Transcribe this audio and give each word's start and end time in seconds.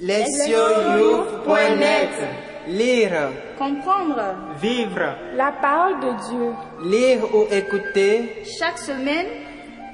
Lesioyouth.net 0.00 2.08
Lire, 2.68 3.28
Comprendre 3.58 4.34
vivre, 4.58 5.14
La 5.36 5.52
parole 5.52 6.00
de 6.00 6.08
Dieu. 6.30 6.54
lire 6.90 7.22
ou 7.34 7.44
écouter 7.52 8.42
chaque 8.58 8.78
semaine 8.78 9.26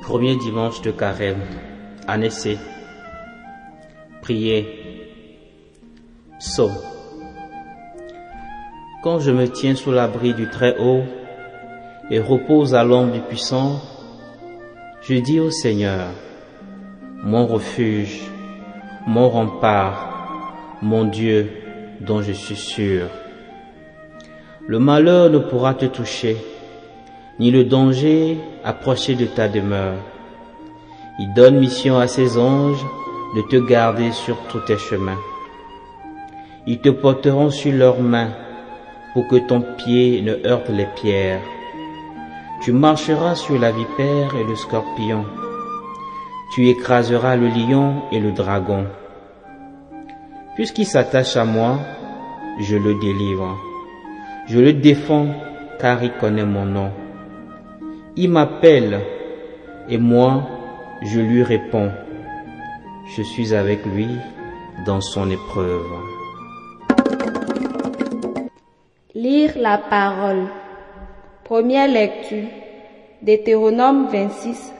Premier 0.00 0.36
dimanche 0.36 0.80
de 0.80 0.92
carême, 0.92 1.42
année 2.08 2.30
C. 2.30 2.56
Prier. 4.22 4.66
Psaume. 6.38 6.72
Quand 9.02 9.18
je 9.20 9.30
me 9.30 9.46
tiens 9.50 9.74
sous 9.74 9.92
l'abri 9.92 10.32
du 10.32 10.48
Très-Haut 10.48 11.02
et 12.12 12.20
repose 12.20 12.74
à 12.74 12.84
l'ombre 12.84 13.14
du 13.14 13.20
Puissant, 13.20 13.80
je 15.00 15.14
dis 15.14 15.40
au 15.40 15.50
Seigneur, 15.50 16.08
mon 17.24 17.46
refuge, 17.46 18.20
mon 19.06 19.30
rempart, 19.30 20.76
mon 20.82 21.06
Dieu 21.06 21.50
dont 22.00 22.20
je 22.20 22.32
suis 22.32 22.56
sûr. 22.56 23.06
Le 24.66 24.78
malheur 24.78 25.30
ne 25.30 25.38
pourra 25.38 25.72
te 25.72 25.86
toucher, 25.86 26.36
ni 27.40 27.50
le 27.50 27.64
danger 27.64 28.36
approcher 28.62 29.14
de 29.14 29.24
ta 29.24 29.48
demeure. 29.48 29.96
Il 31.18 31.32
donne 31.32 31.58
mission 31.58 31.98
à 31.98 32.08
ses 32.08 32.36
anges 32.36 32.84
de 33.34 33.40
te 33.50 33.56
garder 33.56 34.12
sur 34.12 34.36
tous 34.50 34.60
tes 34.60 34.76
chemins. 34.76 35.18
Ils 36.66 36.78
te 36.78 36.90
porteront 36.90 37.48
sur 37.48 37.72
leurs 37.72 38.00
mains 38.00 38.32
pour 39.14 39.26
que 39.28 39.36
ton 39.36 39.62
pied 39.78 40.20
ne 40.20 40.46
heurte 40.46 40.68
les 40.68 40.88
pierres. 40.94 41.40
Tu 42.64 42.70
marcheras 42.70 43.34
sur 43.34 43.58
la 43.58 43.72
vipère 43.72 44.36
et 44.36 44.44
le 44.44 44.54
scorpion. 44.54 45.24
Tu 46.54 46.68
écraseras 46.68 47.34
le 47.34 47.48
lion 47.48 48.02
et 48.12 48.20
le 48.20 48.30
dragon. 48.30 48.86
Puisqu'il 50.54 50.86
s'attache 50.86 51.36
à 51.36 51.44
moi, 51.44 51.80
je 52.60 52.76
le 52.76 52.94
délivre. 53.00 53.58
Je 54.46 54.60
le 54.60 54.72
défends 54.74 55.26
car 55.80 56.04
il 56.04 56.12
connaît 56.12 56.44
mon 56.44 56.64
nom. 56.64 56.92
Il 58.14 58.30
m'appelle 58.30 59.00
et 59.88 59.98
moi, 59.98 60.48
je 61.02 61.18
lui 61.18 61.42
réponds. 61.42 61.90
Je 63.16 63.22
suis 63.22 63.54
avec 63.54 63.84
lui 63.86 64.06
dans 64.86 65.00
son 65.00 65.28
épreuve. 65.30 65.90
Lire 69.16 69.52
la 69.56 69.78
parole. 69.78 70.46
Première 71.44 71.88
lecture. 71.88 72.48
Deutéronome 73.20 74.06
26, 74.06 74.72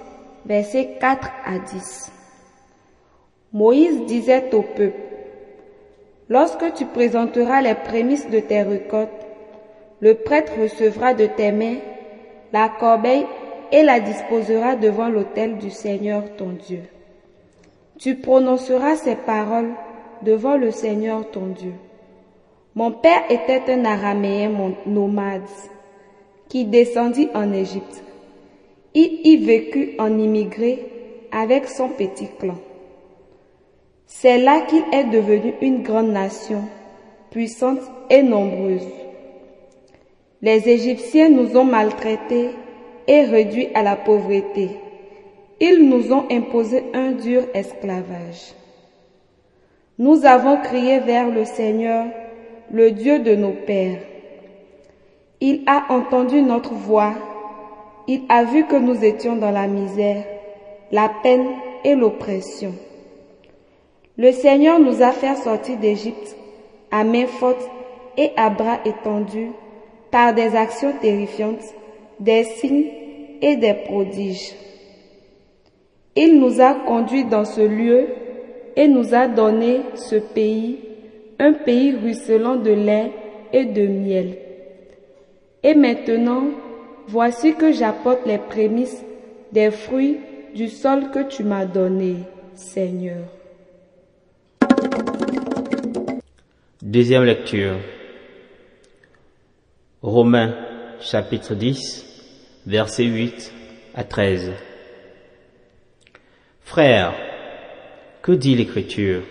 versets 0.46 0.96
4 1.00 1.28
à 1.44 1.58
10. 1.58 2.12
Moïse 3.52 4.06
disait 4.06 4.54
au 4.54 4.62
peuple, 4.62 4.92
Lorsque 6.28 6.72
tu 6.74 6.86
présenteras 6.86 7.62
les 7.62 7.74
prémices 7.74 8.30
de 8.30 8.38
tes 8.38 8.62
récoltes, 8.62 9.10
le 10.00 10.14
prêtre 10.14 10.52
recevra 10.60 11.14
de 11.14 11.26
tes 11.26 11.50
mains 11.50 11.78
la 12.52 12.68
corbeille 12.68 13.26
et 13.72 13.82
la 13.82 13.98
disposera 13.98 14.76
devant 14.76 15.08
l'autel 15.08 15.58
du 15.58 15.70
Seigneur 15.70 16.36
ton 16.36 16.50
Dieu. 16.50 16.82
Tu 17.98 18.14
prononceras 18.14 18.96
ces 18.96 19.16
paroles 19.16 19.72
devant 20.22 20.56
le 20.56 20.70
Seigneur 20.70 21.28
ton 21.30 21.46
Dieu. 21.46 21.74
Mon 22.74 22.92
père 22.92 23.22
était 23.30 23.62
un 23.72 23.84
araméen 23.84 24.74
nomade 24.86 25.42
qui 26.52 26.66
descendit 26.66 27.30
en 27.32 27.50
Égypte. 27.50 28.04
Il 28.92 29.26
y 29.26 29.38
vécut 29.38 29.94
en 29.98 30.18
immigré 30.18 30.84
avec 31.30 31.66
son 31.66 31.88
petit 31.88 32.28
clan. 32.38 32.58
C'est 34.06 34.36
là 34.36 34.60
qu'il 34.60 34.82
est 34.92 35.04
devenu 35.04 35.54
une 35.62 35.82
grande 35.82 36.10
nation, 36.10 36.64
puissante 37.30 37.80
et 38.10 38.22
nombreuse. 38.22 38.86
Les 40.42 40.68
Égyptiens 40.68 41.30
nous 41.30 41.56
ont 41.56 41.64
maltraités 41.64 42.50
et 43.08 43.22
réduits 43.22 43.68
à 43.74 43.82
la 43.82 43.96
pauvreté. 43.96 44.72
Ils 45.58 45.88
nous 45.88 46.12
ont 46.12 46.26
imposé 46.30 46.84
un 46.92 47.12
dur 47.12 47.44
esclavage. 47.54 48.52
Nous 49.98 50.26
avons 50.26 50.58
crié 50.58 50.98
vers 50.98 51.30
le 51.30 51.46
Seigneur, 51.46 52.08
le 52.70 52.90
Dieu 52.90 53.20
de 53.20 53.34
nos 53.36 53.52
pères. 53.52 54.11
Il 55.44 55.62
a 55.66 55.86
entendu 55.92 56.40
notre 56.40 56.72
voix, 56.72 57.14
il 58.06 58.20
a 58.28 58.44
vu 58.44 58.64
que 58.64 58.76
nous 58.76 59.04
étions 59.04 59.34
dans 59.34 59.50
la 59.50 59.66
misère, 59.66 60.22
la 60.92 61.10
peine 61.20 61.46
et 61.82 61.96
l'oppression. 61.96 62.72
Le 64.16 64.30
Seigneur 64.30 64.78
nous 64.78 65.02
a 65.02 65.10
fait 65.10 65.34
sortir 65.34 65.78
d'Égypte 65.78 66.36
à 66.92 67.02
main 67.02 67.26
forte 67.26 67.68
et 68.16 68.30
à 68.36 68.50
bras 68.50 68.78
étendus 68.84 69.50
par 70.12 70.32
des 70.32 70.54
actions 70.54 70.92
terrifiantes, 71.00 71.74
des 72.20 72.44
signes 72.44 72.86
et 73.40 73.56
des 73.56 73.74
prodiges. 73.74 74.54
Il 76.14 76.38
nous 76.38 76.60
a 76.60 76.72
conduits 76.86 77.24
dans 77.24 77.44
ce 77.44 77.62
lieu 77.62 78.06
et 78.76 78.86
nous 78.86 79.12
a 79.12 79.26
donné 79.26 79.80
ce 79.96 80.14
pays, 80.14 80.78
un 81.40 81.52
pays 81.52 81.96
ruisselant 81.96 82.54
de 82.54 82.70
lait 82.70 83.10
et 83.52 83.64
de 83.64 83.88
miel. 83.88 84.36
Et 85.64 85.74
maintenant, 85.74 86.46
voici 87.06 87.54
que 87.54 87.72
j'apporte 87.72 88.26
les 88.26 88.38
prémices 88.38 89.04
des 89.52 89.70
fruits 89.70 90.18
du 90.54 90.68
sol 90.68 91.10
que 91.12 91.28
tu 91.28 91.44
m'as 91.44 91.66
donné, 91.66 92.16
Seigneur. 92.54 93.24
Deuxième 96.82 97.22
lecture. 97.22 97.76
Romains 100.02 100.54
chapitre 101.00 101.54
10, 101.54 102.06
versets 102.66 103.04
8 103.04 103.52
à 103.94 104.02
13. 104.02 104.52
Frères, 106.62 107.14
que 108.20 108.32
dit 108.32 108.56
l'Écriture? 108.56 109.22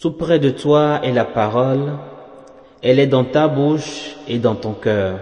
Tout 0.00 0.12
près 0.12 0.40
de 0.40 0.50
toi 0.50 1.00
est 1.04 1.12
la 1.12 1.24
parole, 1.24 1.92
elle 2.82 2.98
est 2.98 3.06
dans 3.06 3.24
ta 3.24 3.48
bouche 3.48 4.16
et 4.26 4.38
dans 4.38 4.54
ton 4.54 4.72
cœur. 4.72 5.18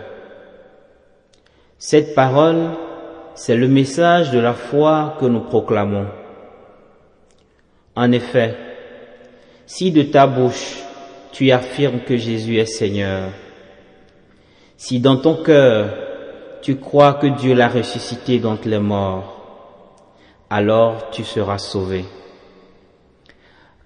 Cette 1.79 2.15
parole, 2.15 2.71
c'est 3.35 3.57
le 3.57 3.69
message 3.69 4.31
de 4.31 4.39
la 4.39 4.53
foi 4.53 5.17
que 5.21 5.27
nous 5.27 5.41
proclamons. 5.41 6.07
En 7.95 8.13
effet, 8.13 8.57
si 9.67 9.91
de 9.91 10.03
ta 10.03 10.27
bouche 10.27 10.79
tu 11.33 11.51
affirmes 11.53 12.01
que 12.01 12.17
Jésus 12.17 12.59
est 12.59 12.67
Seigneur, 12.67 13.31
si 14.77 15.01
dans 15.01 15.17
ton 15.17 15.43
cœur 15.43 15.91
tu 16.63 16.77
crois 16.77 17.15
que 17.15 17.27
Dieu 17.27 17.55
l'a 17.55 17.69
ressuscité 17.69 18.39
d'entre 18.39 18.69
les 18.69 18.79
morts, 18.79 19.35
alors 20.51 21.11
tu 21.11 21.25
seras 21.25 21.59
sauvé. 21.59 22.05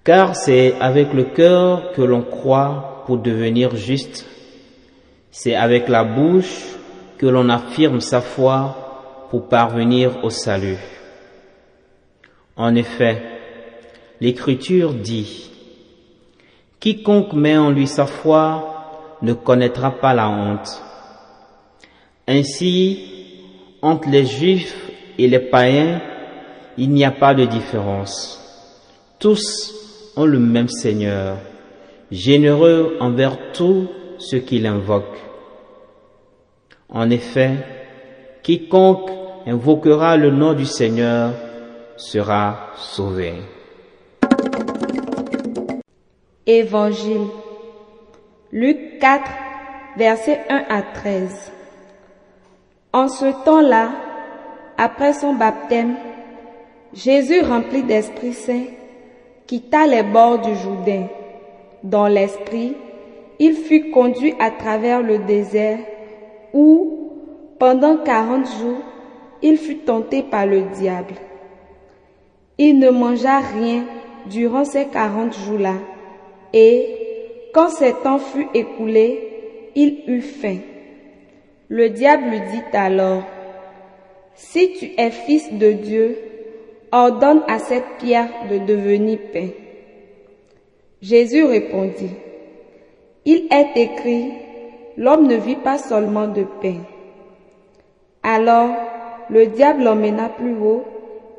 Car 0.03 0.35
c'est 0.35 0.75
avec 0.79 1.13
le 1.13 1.25
cœur 1.25 1.91
que 1.93 2.01
l'on 2.01 2.21
croit 2.21 2.92
pour 3.05 3.17
devenir 3.17 3.75
juste, 3.75 4.25
c'est 5.31 5.55
avec 5.55 5.89
la 5.89 6.03
bouche 6.03 6.75
que 7.17 7.25
l'on 7.25 7.49
affirme 7.49 8.01
sa 8.01 8.21
foi 8.21 9.27
pour 9.29 9.47
parvenir 9.47 10.23
au 10.23 10.29
salut. 10.29 10.77
En 12.55 12.75
effet, 12.75 13.21
l'Écriture 14.21 14.93
dit, 14.93 15.49
Quiconque 16.79 17.33
met 17.33 17.57
en 17.57 17.69
lui 17.69 17.87
sa 17.87 18.05
foi 18.05 19.17
ne 19.21 19.33
connaîtra 19.33 19.91
pas 19.91 20.13
la 20.13 20.29
honte. 20.29 20.81
Ainsi, 22.27 22.99
entre 23.81 24.09
les 24.09 24.25
Juifs 24.25 24.75
et 25.17 25.27
les 25.27 25.39
païens, 25.39 26.01
il 26.77 26.89
n'y 26.89 27.05
a 27.05 27.11
pas 27.11 27.33
de 27.33 27.45
différence. 27.45 28.39
Tous 29.19 29.73
ont 30.15 30.25
le 30.25 30.39
même 30.39 30.69
Seigneur, 30.69 31.37
généreux 32.13 32.95
envers 32.99 33.51
tous 33.53 33.87
ceux 34.19 34.39
qui 34.39 34.59
l'invoquent. 34.59 35.19
En 36.87 37.09
effet, 37.09 37.55
quiconque 38.43 39.09
invoquera 39.47 40.15
le 40.15 40.29
nom 40.29 40.53
du 40.53 40.65
Seigneur 40.65 41.31
sera 41.97 42.67
sauvé. 42.75 43.33
Évangile. 46.45 47.27
Luc 48.51 48.99
4, 48.99 49.31
versets 49.97 50.41
1 50.49 50.65
à 50.69 50.81
13. 50.83 51.51
En 52.93 53.07
ce 53.07 53.43
temps-là, 53.43 53.89
après 54.77 55.13
son 55.13 55.33
baptême, 55.33 55.95
Jésus, 56.93 57.41
rempli 57.41 57.81
d'Esprit 57.81 58.33
Saint, 58.33 58.65
quitta 59.47 59.87
les 59.87 60.03
bords 60.03 60.39
du 60.39 60.55
Jourdain. 60.57 61.07
Dans 61.83 62.07
l'Esprit, 62.07 62.75
il 63.39 63.55
fut 63.55 63.91
conduit 63.91 64.33
à 64.39 64.51
travers 64.51 65.01
le 65.01 65.17
désert 65.19 65.79
où, 66.53 66.99
Pendant 67.59 67.97
quarante 67.97 68.45
jours, 68.45 68.81
il 69.41 69.57
fut 69.57 69.79
tenté 69.79 70.23
par 70.23 70.45
le 70.45 70.61
diable. 70.75 71.15
Il 72.57 72.79
ne 72.79 72.89
mangea 72.89 73.39
rien 73.39 73.83
durant 74.29 74.63
ces 74.63 74.85
quarante 74.85 75.33
jours-là, 75.33 75.75
et 76.53 76.87
quand 77.53 77.69
ce 77.69 77.91
temps 78.01 78.19
fut 78.19 78.47
écoulé, 78.53 79.71
il 79.75 80.03
eut 80.07 80.21
faim. 80.21 80.59
Le 81.67 81.89
diable 81.89 82.31
dit 82.51 82.77
alors, 82.77 83.23
Si 84.35 84.73
tu 84.73 84.91
es 84.97 85.11
fils 85.11 85.51
de 85.53 85.71
Dieu, 85.71 86.17
ordonne 86.91 87.43
à 87.47 87.59
cette 87.59 87.97
pierre 87.99 88.29
de 88.49 88.59
devenir 88.59 89.19
pain. 89.33 89.49
Jésus 91.03 91.43
répondit, 91.43 92.15
Il 93.25 93.49
est 93.51 93.75
écrit, 93.75 94.31
l'homme 94.95 95.27
ne 95.27 95.35
vit 95.35 95.57
pas 95.57 95.77
seulement 95.77 96.29
de 96.29 96.45
pain. 96.61 96.77
Alors 98.23 98.69
le 99.29 99.47
diable 99.47 99.83
l'emmena 99.83 100.29
plus 100.29 100.55
haut 100.55 100.85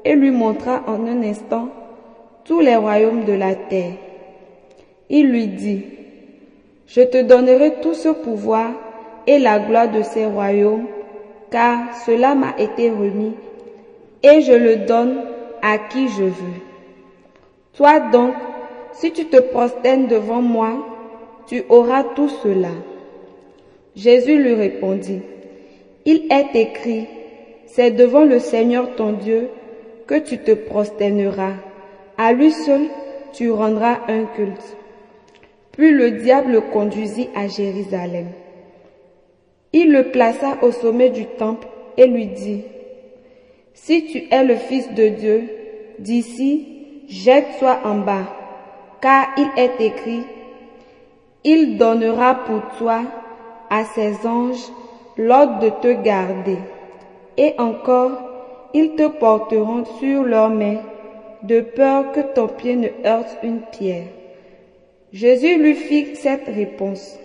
et 0.05 0.17
lui 0.17 0.31
montra 0.31 0.83
en 0.87 1.07
un 1.07 1.23
instant 1.23 1.71
tous 2.45 2.61
les 2.61 2.77
royaumes 2.77 3.25
de 3.25 3.33
la 3.33 3.55
terre. 3.55 3.95
Il 5.09 5.31
lui 5.31 5.47
dit, 5.47 5.87
Je 6.87 7.01
te 7.01 7.23
donnerai 7.23 7.77
tout 7.81 7.95
ce 7.95 8.11
pouvoir 8.11 8.71
et 9.27 9.39
la 9.39 9.61
gloire 9.61 9.91
de 9.91 10.03
ces 10.03 10.27
royaumes, 10.27 10.89
car 11.51 11.79
cela 12.05 12.35
m'a 12.35 12.55
été 12.59 12.91
remis, 12.91 13.33
et 14.23 14.43
je 14.43 14.53
le 14.53 14.77
donne 14.85 15.23
à 15.63 15.79
qui 15.79 16.09
je 16.09 16.25
veux. 16.25 16.61
Toi 17.73 18.01
donc, 18.13 18.35
si 18.95 19.13
tu 19.13 19.27
te 19.27 19.37
prosternes 19.37 20.07
devant 20.07 20.43
moi, 20.43 20.73
tu 21.47 21.65
auras 21.69 22.05
tout 22.15 22.29
cela. 22.29 22.71
Jésus 23.95 24.43
lui 24.43 24.55
répondit, 24.55 25.21
Il 26.05 26.33
est 26.33 26.55
écrit, 26.55 27.07
c'est 27.67 27.91
devant 27.91 28.25
le 28.25 28.39
Seigneur 28.39 28.95
ton 28.97 29.13
Dieu 29.13 29.49
que 30.07 30.19
tu 30.19 30.39
te 30.39 30.53
prosterneras. 30.53 31.55
À 32.17 32.33
lui 32.33 32.51
seul, 32.51 32.83
tu 33.33 33.51
rendras 33.51 34.01
un 34.09 34.25
culte. 34.25 34.77
Puis 35.73 35.91
le 35.91 36.13
diable 36.13 36.53
le 36.53 36.61
conduisit 36.61 37.29
à 37.35 37.49
Jérusalem. 37.49 38.27
Il 39.73 39.91
le 39.91 40.11
plaça 40.13 40.59
au 40.63 40.71
sommet 40.71 41.11
du 41.11 41.27
temple 41.27 41.67
et 41.97 42.07
lui 42.07 42.27
dit, 42.27 42.63
Si 43.73 44.07
tu 44.07 44.23
es 44.31 44.45
le 44.45 44.55
Fils 44.55 44.93
de 44.95 45.09
Dieu, 45.09 45.43
d'ici, 45.99 46.69
jette-toi 47.09 47.81
en 47.85 47.97
bas, 47.97 48.44
car 49.05 49.35
il 49.37 49.51
est 49.59 49.79
écrit, 49.83 50.23
Il 51.45 51.77
donnera 51.77 52.37
pour 52.47 52.63
toi 52.79 53.03
à 53.69 53.85
ses 53.85 54.27
anges 54.27 54.73
l'ordre 55.19 55.59
de 55.59 55.69
te 55.69 55.93
garder, 56.03 56.57
et 57.37 57.53
encore, 57.59 58.13
ils 58.73 58.95
te 58.95 59.07
porteront 59.09 59.85
sur 59.99 60.23
leurs 60.23 60.49
mains, 60.49 60.81
de 61.43 61.61
peur 61.61 62.13
que 62.13 62.21
ton 62.21 62.49
pied 62.49 62.77
ne 62.77 62.89
heurte 63.05 63.37
une 63.43 63.61
pierre. 63.61 64.07
Jésus 65.13 65.59
lui 65.59 65.75
fit 65.75 66.17
cette 66.17 66.47
réponse. 66.47 67.19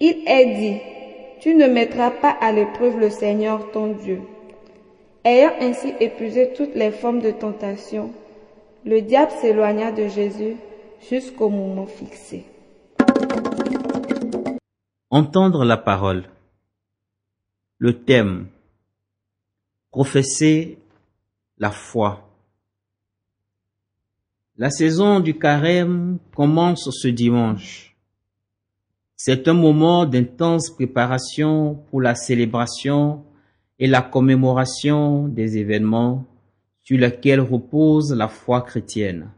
Il 0.00 0.22
est 0.26 0.54
dit, 0.54 0.80
tu 1.40 1.54
ne 1.54 1.66
mettras 1.66 2.12
pas 2.12 2.34
à 2.40 2.50
l'épreuve 2.50 2.98
le 2.98 3.10
Seigneur 3.10 3.70
ton 3.72 3.88
Dieu. 3.88 4.22
Ayant 5.22 5.52
ainsi 5.60 5.92
épuisé 6.00 6.54
toutes 6.56 6.74
les 6.74 6.92
formes 6.92 7.20
de 7.20 7.30
tentation, 7.30 8.10
le 8.86 9.02
diable 9.02 9.32
s'éloigna 9.32 9.92
de 9.92 10.08
Jésus 10.08 10.56
jusqu'au 11.10 11.48
moment 11.50 11.86
fixé. 11.86 12.46
Entendre 15.10 15.64
la 15.64 15.76
parole. 15.76 16.24
Le 17.78 17.92
thème. 18.04 18.48
Professer 19.90 20.78
la 21.58 21.70
foi. 21.70 22.28
La 24.56 24.70
saison 24.70 25.20
du 25.20 25.38
carême 25.38 26.18
commence 26.34 26.88
ce 26.90 27.08
dimanche. 27.08 27.96
C'est 29.16 29.48
un 29.48 29.54
moment 29.54 30.06
d'intense 30.06 30.70
préparation 30.70 31.74
pour 31.90 32.00
la 32.00 32.14
célébration 32.14 33.24
et 33.78 33.86
la 33.86 34.02
commémoration 34.02 35.28
des 35.28 35.58
événements 35.58 36.24
sur 36.82 36.98
lesquels 36.98 37.40
repose 37.40 38.12
la 38.12 38.28
foi 38.28 38.62
chrétienne. 38.62 39.30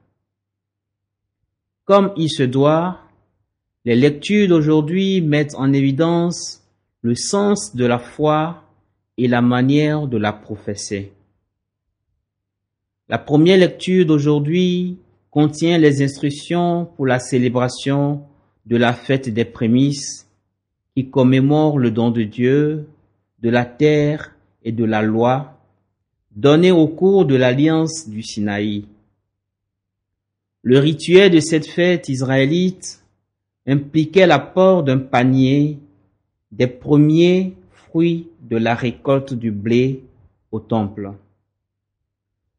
Comme 1.86 2.12
il 2.16 2.28
se 2.28 2.42
doit, 2.42 2.98
les 3.84 3.94
lectures 3.94 4.48
d'aujourd'hui 4.48 5.22
mettent 5.22 5.54
en 5.54 5.72
évidence 5.72 6.62
le 7.00 7.14
sens 7.14 7.74
de 7.76 7.86
la 7.86 8.00
foi 8.00 8.64
et 9.16 9.28
la 9.28 9.40
manière 9.40 10.08
de 10.08 10.18
la 10.18 10.32
professer. 10.32 11.12
La 13.08 13.18
première 13.18 13.58
lecture 13.58 14.04
d'aujourd'hui 14.04 14.98
contient 15.30 15.78
les 15.78 16.02
instructions 16.02 16.86
pour 16.96 17.06
la 17.06 17.20
célébration 17.20 18.22
de 18.66 18.76
la 18.76 18.92
fête 18.92 19.28
des 19.28 19.44
prémices 19.44 20.28
qui 20.96 21.08
commémore 21.08 21.78
le 21.78 21.92
don 21.92 22.10
de 22.10 22.24
Dieu, 22.24 22.88
de 23.42 23.48
la 23.48 23.64
terre 23.64 24.34
et 24.64 24.72
de 24.72 24.84
la 24.84 25.02
loi 25.02 25.56
donné 26.34 26.72
au 26.72 26.88
cours 26.88 27.26
de 27.26 27.36
l'alliance 27.36 28.08
du 28.08 28.22
Sinaï. 28.22 28.86
Le 30.68 30.80
rituel 30.80 31.30
de 31.30 31.38
cette 31.38 31.68
fête 31.68 32.08
israélite 32.08 33.00
impliquait 33.68 34.26
l'apport 34.26 34.82
d'un 34.82 34.98
panier 34.98 35.78
des 36.50 36.66
premiers 36.66 37.54
fruits 37.70 38.30
de 38.50 38.56
la 38.56 38.74
récolte 38.74 39.32
du 39.32 39.52
blé 39.52 40.02
au 40.50 40.58
temple. 40.58 41.12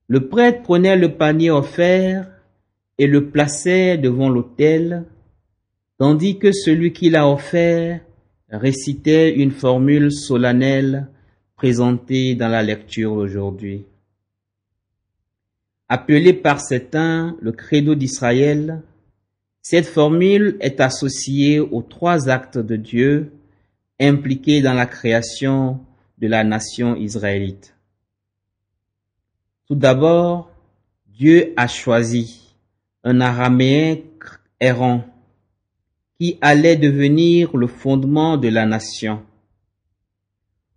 Le 0.07 0.25
prêtre 0.29 0.61
prenait 0.61 0.95
le 0.95 1.17
panier 1.17 1.51
offert 1.51 2.29
et 2.97 3.07
le 3.07 3.29
plaçait 3.29 3.97
devant 3.97 4.29
l'autel, 4.29 5.03
tandis 5.97 6.39
que 6.39 6.53
celui 6.53 6.93
qui 6.93 7.09
l'a 7.09 7.27
offert 7.29 7.99
récitait 8.49 9.35
une 9.35 9.51
formule 9.51 10.13
solennelle 10.13 11.09
présentée 11.57 12.35
dans 12.35 12.47
la 12.47 12.63
lecture 12.63 13.15
d'aujourd'hui. 13.15 13.83
Appelé 15.89 16.33
par 16.33 16.59
certains 16.59 17.37
le 17.39 17.53
credo 17.53 17.95
d'Israël, 17.95 18.81
cette 19.61 19.85
formule 19.85 20.57
est 20.59 20.81
associée 20.81 21.59
aux 21.59 21.81
trois 21.81 22.29
actes 22.29 22.57
de 22.57 22.75
Dieu 22.75 23.31
impliqués 23.99 24.61
dans 24.61 24.73
la 24.73 24.85
création 24.85 25.79
de 26.17 26.27
la 26.27 26.43
nation 26.43 26.95
israélite. 26.95 27.75
Tout 29.67 29.75
d'abord, 29.75 30.51
Dieu 31.07 31.53
a 31.57 31.67
choisi 31.67 32.55
un 33.03 33.21
araméen 33.21 33.97
errant 34.59 35.05
qui 36.19 36.37
allait 36.41 36.75
devenir 36.75 37.55
le 37.55 37.67
fondement 37.67 38.37
de 38.37 38.49
la 38.49 38.65
nation. 38.65 39.23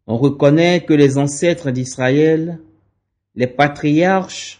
On 0.07 0.17
reconnaît 0.17 0.85
que 0.85 0.93
les 0.93 1.19
ancêtres 1.19 1.71
d'Israël, 1.71 2.61
les 3.35 3.47
patriarches, 3.47 4.60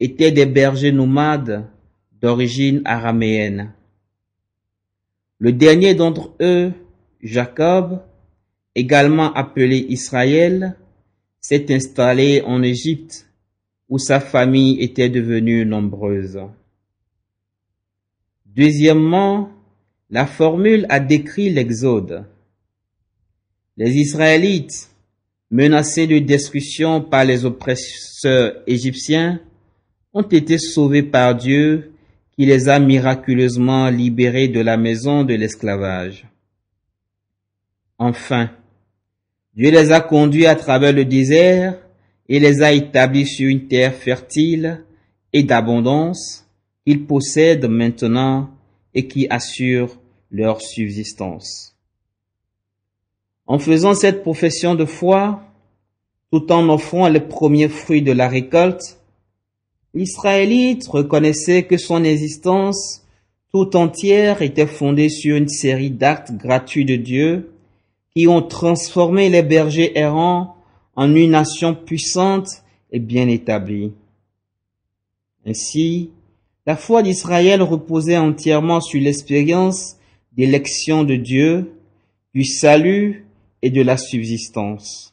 étaient 0.00 0.32
des 0.32 0.46
bergers 0.46 0.92
nomades 0.92 1.66
d'origine 2.20 2.82
araméenne. 2.84 3.72
Le 5.38 5.52
dernier 5.52 5.94
d'entre 5.94 6.34
eux, 6.40 6.72
Jacob, 7.22 8.02
également 8.74 9.32
appelé 9.34 9.86
Israël, 9.88 10.76
s'est 11.40 11.72
installé 11.72 12.42
en 12.42 12.62
Égypte 12.62 13.28
où 13.88 13.98
sa 13.98 14.20
famille 14.20 14.80
était 14.80 15.08
devenue 15.08 15.64
nombreuse. 15.64 16.40
Deuxièmement, 18.46 19.50
la 20.10 20.26
formule 20.26 20.86
a 20.88 21.00
décrit 21.00 21.50
l'Exode. 21.50 22.24
Les 23.76 23.96
Israélites, 23.96 24.90
menacés 25.50 26.06
de 26.06 26.18
destruction 26.18 27.00
par 27.00 27.24
les 27.24 27.44
oppresseurs 27.44 28.54
égyptiens, 28.66 29.40
ont 30.18 30.22
été 30.22 30.58
sauvés 30.58 31.04
par 31.04 31.36
Dieu 31.36 31.92
qui 32.34 32.44
les 32.44 32.68
a 32.68 32.80
miraculeusement 32.80 33.88
libérés 33.88 34.48
de 34.48 34.58
la 34.58 34.76
maison 34.76 35.22
de 35.22 35.34
l'esclavage. 35.34 36.26
Enfin, 37.98 38.50
Dieu 39.54 39.70
les 39.70 39.92
a 39.92 40.00
conduits 40.00 40.46
à 40.46 40.56
travers 40.56 40.92
le 40.92 41.04
désert 41.04 41.78
et 42.28 42.40
les 42.40 42.62
a 42.62 42.72
établis 42.72 43.28
sur 43.28 43.48
une 43.48 43.68
terre 43.68 43.94
fertile 43.94 44.84
et 45.32 45.44
d'abondance 45.44 46.44
qu'ils 46.84 47.06
possèdent 47.06 47.68
maintenant 47.68 48.50
et 48.94 49.06
qui 49.06 49.28
assure 49.30 50.00
leur 50.32 50.60
subsistance. 50.60 51.76
En 53.46 53.60
faisant 53.60 53.94
cette 53.94 54.22
profession 54.22 54.74
de 54.74 54.84
foi, 54.84 55.44
tout 56.32 56.50
en 56.50 56.68
offrant 56.68 57.08
les 57.08 57.20
premiers 57.20 57.68
fruits 57.68 58.02
de 58.02 58.12
la 58.12 58.28
récolte, 58.28 58.97
l'Israélite 59.98 60.86
reconnaissait 60.86 61.64
que 61.64 61.76
son 61.76 62.04
existence 62.04 63.02
tout 63.52 63.74
entière 63.74 64.42
était 64.42 64.68
fondée 64.68 65.08
sur 65.08 65.34
une 65.34 65.48
série 65.48 65.90
d'actes 65.90 66.30
gratuits 66.30 66.84
de 66.84 66.94
Dieu 66.94 67.50
qui 68.14 68.28
ont 68.28 68.42
transformé 68.42 69.28
les 69.28 69.42
bergers 69.42 69.98
errants 69.98 70.54
en 70.94 71.12
une 71.16 71.32
nation 71.32 71.74
puissante 71.74 72.62
et 72.92 73.00
bien 73.00 73.26
établie. 73.26 73.90
Ainsi, 75.44 76.10
la 76.64 76.76
foi 76.76 77.02
d'Israël 77.02 77.60
reposait 77.60 78.18
entièrement 78.18 78.80
sur 78.80 79.00
l'expérience 79.00 79.96
d'élection 80.30 81.02
de 81.02 81.16
Dieu, 81.16 81.72
du 82.32 82.44
salut 82.44 83.26
et 83.62 83.70
de 83.70 83.82
la 83.82 83.96
subsistance. 83.96 85.12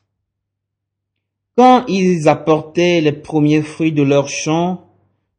Quand 1.58 1.86
ils 1.88 2.28
apportaient 2.28 3.00
les 3.00 3.14
premiers 3.14 3.62
fruits 3.62 3.94
de 3.94 4.04
leur 4.04 4.28
champ, 4.28 4.90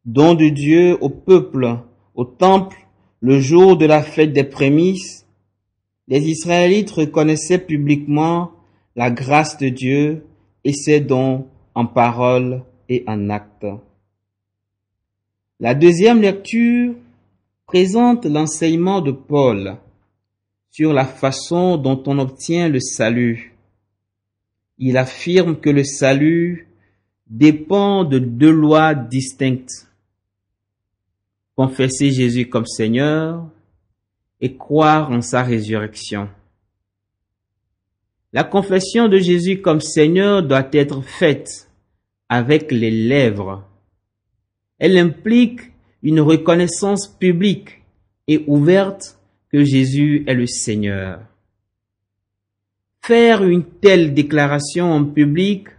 don 0.05 0.33
de 0.33 0.49
Dieu 0.49 0.97
au 0.99 1.09
peuple, 1.09 1.77
au 2.15 2.25
temple, 2.25 2.87
le 3.21 3.39
jour 3.39 3.77
de 3.77 3.85
la 3.85 4.01
fête 4.01 4.33
des 4.33 4.43
prémices, 4.43 5.27
les 6.07 6.27
Israélites 6.29 6.91
reconnaissaient 6.91 7.59
publiquement 7.59 8.51
la 8.95 9.11
grâce 9.11 9.57
de 9.57 9.69
Dieu 9.69 10.25
et 10.63 10.73
ses 10.73 11.01
dons 11.01 11.45
en 11.75 11.85
parole 11.85 12.63
et 12.89 13.03
en 13.05 13.29
acte. 13.29 13.67
La 15.59 15.75
deuxième 15.75 16.21
lecture 16.21 16.95
présente 17.67 18.25
l'enseignement 18.25 19.01
de 19.01 19.11
Paul 19.11 19.77
sur 20.71 20.93
la 20.93 21.05
façon 21.05 21.77
dont 21.77 22.01
on 22.07 22.17
obtient 22.17 22.69
le 22.69 22.79
salut. 22.79 23.56
Il 24.77 24.97
affirme 24.97 25.59
que 25.59 25.69
le 25.69 25.83
salut 25.83 26.67
dépend 27.27 28.03
de 28.03 28.19
deux 28.19 28.51
lois 28.51 28.93
distinctes. 28.93 29.87
Confesser 31.55 32.11
Jésus 32.11 32.47
comme 32.47 32.67
Seigneur 32.67 33.49
et 34.39 34.55
croire 34.55 35.11
en 35.11 35.21
sa 35.21 35.41
résurrection. 35.41 36.29
La 38.33 38.43
confession 38.43 39.07
de 39.07 39.17
Jésus 39.17 39.61
comme 39.61 39.81
Seigneur 39.81 40.43
doit 40.43 40.69
être 40.73 41.01
faite 41.01 41.69
avec 42.29 42.71
les 42.71 42.91
lèvres. 42.91 43.67
Elle 44.77 44.97
implique 44.97 45.61
une 46.03 46.19
reconnaissance 46.19 47.07
publique 47.07 47.81
et 48.27 48.43
ouverte 48.45 49.17
que 49.51 49.63
Jésus 49.63 50.23
est 50.27 50.35
le 50.35 50.45
Seigneur. 50.45 51.21
Faire 53.07 53.45
une 53.45 53.63
telle 53.63 54.13
déclaration 54.13 54.91
en 54.91 55.05
public 55.05 55.69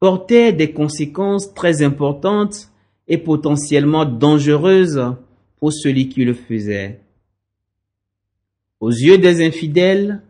portait 0.00 0.50
des 0.50 0.72
conséquences 0.72 1.52
très 1.52 1.82
importantes 1.82 2.70
et 3.06 3.18
potentiellement 3.18 4.06
dangereuses 4.06 5.14
pour 5.60 5.74
celui 5.74 6.08
qui 6.08 6.24
le 6.24 6.32
faisait. 6.32 7.00
Aux 8.80 8.90
yeux 8.90 9.18
des 9.18 9.44
infidèles, 9.44 10.22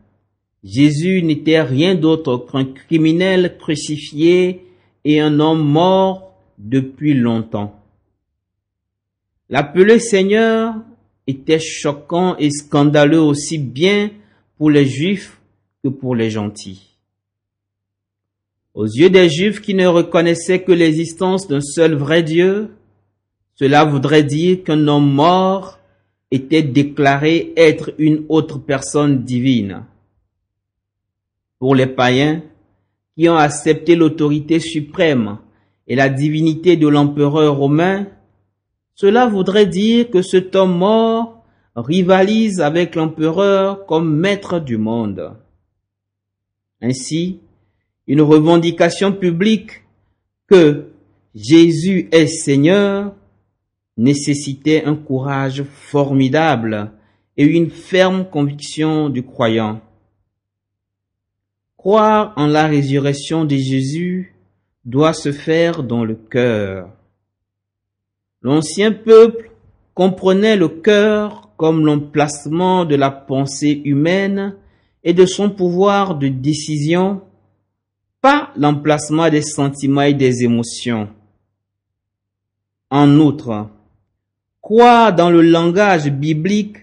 Jésus 0.64 1.22
n'était 1.22 1.62
rien 1.62 1.94
d'autre 1.94 2.48
qu'un 2.50 2.64
criminel 2.64 3.56
crucifié 3.56 4.66
et 5.04 5.20
un 5.20 5.38
homme 5.38 5.62
mort 5.64 6.34
depuis 6.58 7.14
longtemps. 7.14 7.80
L'appeler 9.48 10.00
Seigneur 10.00 10.74
était 11.28 11.60
choquant 11.60 12.36
et 12.38 12.50
scandaleux 12.50 13.22
aussi 13.22 13.58
bien 13.58 14.10
pour 14.58 14.68
les 14.68 14.84
Juifs 14.84 15.38
pour 15.90 16.14
les 16.14 16.30
gentils. 16.30 16.94
Aux 18.74 18.86
yeux 18.86 19.10
des 19.10 19.28
Juifs 19.28 19.60
qui 19.60 19.74
ne 19.74 19.86
reconnaissaient 19.86 20.62
que 20.62 20.72
l'existence 20.72 21.46
d'un 21.46 21.60
seul 21.60 21.94
vrai 21.94 22.22
Dieu, 22.22 22.70
cela 23.54 23.84
voudrait 23.84 24.24
dire 24.24 24.64
qu'un 24.64 24.88
homme 24.88 25.12
mort 25.12 25.78
était 26.30 26.62
déclaré 26.62 27.52
être 27.56 27.92
une 27.98 28.24
autre 28.28 28.58
personne 28.58 29.22
divine. 29.22 29.84
Pour 31.60 31.76
les 31.76 31.86
païens 31.86 32.42
qui 33.16 33.28
ont 33.28 33.36
accepté 33.36 33.94
l'autorité 33.94 34.58
suprême 34.58 35.38
et 35.86 35.94
la 35.94 36.08
divinité 36.08 36.76
de 36.76 36.88
l'empereur 36.88 37.56
romain, 37.56 38.08
cela 38.96 39.26
voudrait 39.26 39.66
dire 39.66 40.10
que 40.10 40.22
cet 40.22 40.56
homme 40.56 40.76
mort 40.76 41.44
rivalise 41.76 42.60
avec 42.60 42.96
l'empereur 42.96 43.86
comme 43.86 44.16
maître 44.16 44.58
du 44.58 44.78
monde. 44.78 45.36
Ainsi, 46.80 47.40
une 48.06 48.20
revendication 48.20 49.12
publique 49.12 49.82
que 50.46 50.90
Jésus 51.34 52.08
est 52.12 52.26
Seigneur 52.26 53.14
nécessitait 53.96 54.84
un 54.84 54.96
courage 54.96 55.62
formidable 55.62 56.92
et 57.36 57.44
une 57.44 57.70
ferme 57.70 58.28
conviction 58.28 59.08
du 59.08 59.22
croyant. 59.24 59.80
Croire 61.76 62.32
en 62.36 62.46
la 62.46 62.66
résurrection 62.66 63.44
de 63.44 63.56
Jésus 63.56 64.34
doit 64.84 65.12
se 65.12 65.32
faire 65.32 65.82
dans 65.82 66.04
le 66.04 66.14
cœur. 66.14 66.90
L'ancien 68.42 68.92
peuple 68.92 69.50
comprenait 69.94 70.56
le 70.56 70.68
cœur 70.68 71.50
comme 71.56 71.84
l'emplacement 71.84 72.84
de 72.84 72.94
la 72.94 73.10
pensée 73.10 73.80
humaine 73.84 74.56
et 75.04 75.12
de 75.12 75.26
son 75.26 75.50
pouvoir 75.50 76.16
de 76.16 76.28
décision, 76.28 77.20
pas 78.20 78.50
l'emplacement 78.56 79.28
des 79.28 79.42
sentiments 79.42 80.02
et 80.02 80.14
des 80.14 80.42
émotions. 80.42 81.10
En 82.90 83.18
outre, 83.20 83.68
quoi 84.62 85.12
dans 85.12 85.30
le 85.30 85.42
langage 85.42 86.10
biblique 86.10 86.78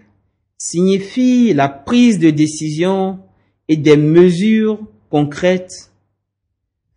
signifie 0.58 1.54
la 1.54 1.68
prise 1.68 2.20
de 2.20 2.30
décision 2.30 3.20
et 3.68 3.78
des 3.78 3.98
mesures 3.98 4.80
concrètes. 5.10 5.92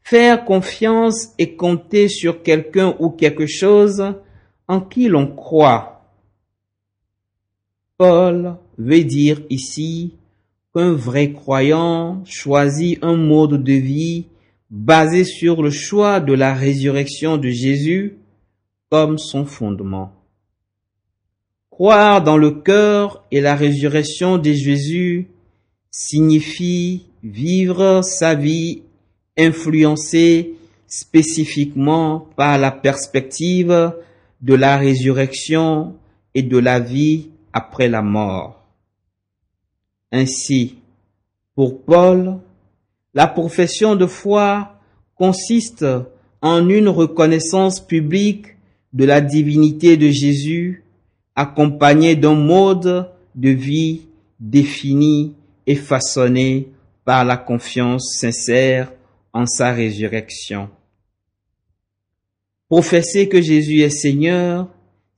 Faire 0.03 0.45
confiance 0.45 1.31
et 1.39 1.57
compter 1.57 2.09
sur 2.09 2.43
quelqu'un 2.43 2.95
ou 2.99 3.09
quelque 3.09 3.47
chose 3.47 4.05
en 4.69 4.83
qui 4.83 5.09
l'on 5.09 5.35
croit. 5.35 6.05
Paul 7.97 8.57
veut 8.77 9.05
dire 9.05 9.41
ici 9.49 10.15
qu'un 10.75 10.93
vrai 10.93 11.33
croyant 11.33 12.23
choisit 12.25 12.99
un 13.03 13.17
mode 13.17 13.63
de 13.63 13.73
vie 13.73 14.27
basé 14.71 15.25
sur 15.25 15.63
le 15.63 15.71
choix 15.71 16.21
de 16.21 16.33
la 16.33 16.53
résurrection 16.53 17.37
de 17.37 17.49
Jésus 17.49 18.19
comme 18.91 19.19
son 19.19 19.45
fondement. 19.45 20.13
Croire 21.71 22.23
dans 22.23 22.37
le 22.37 22.51
cœur 22.51 23.25
et 23.31 23.41
la 23.41 23.55
résurrection 23.55 24.39
de 24.39 24.53
Jésus 24.53 25.29
signifie 25.91 27.07
vivre 27.23 28.03
sa 28.03 28.35
vie 28.35 28.83
influencée 29.37 30.55
spécifiquement 30.87 32.29
par 32.37 32.59
la 32.59 32.71
perspective 32.71 33.93
de 34.41 34.55
la 34.55 34.77
résurrection 34.77 35.97
et 36.35 36.43
de 36.43 36.59
la 36.59 36.81
vie 36.81 37.31
après 37.53 37.89
la 37.89 38.03
mort. 38.03 38.64
Ainsi, 40.17 40.77
pour 41.57 41.83
Paul, 41.83 42.39
la 43.15 43.27
profession 43.27 43.97
de 43.97 44.07
foi 44.07 44.79
consiste 45.17 45.85
en 46.41 46.69
une 46.69 46.89
reconnaissance 46.89 47.85
publique 47.85 48.47
de 48.93 49.07
la 49.07 49.21
divinité 49.21 49.97
de 49.97 50.11
Jésus 50.11 50.85
accompagnée 51.35 52.15
d'un 52.15 52.37
mode 52.37 53.11
de 53.35 53.49
vie 53.49 54.03
défini 54.39 55.35
et 55.67 55.75
façonné 55.75 56.69
par 57.05 57.25
la 57.25 57.37
confiance 57.37 58.17
sincère 58.21 58.93
en 59.33 59.47
sa 59.47 59.73
résurrection. 59.73 60.71
Professer 62.69 63.29
que 63.29 63.43
Jésus 63.43 63.81
est 63.81 63.91
Seigneur 63.91 64.69